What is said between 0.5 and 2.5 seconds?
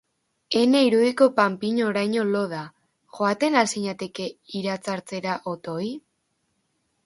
Ene irudiko Panpi oraino lo